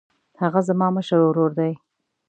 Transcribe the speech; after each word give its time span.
هغه 0.41 0.59
زما 0.67 0.87
مشر 0.95 1.19
ورور 1.23 1.51
دی. 1.59 1.73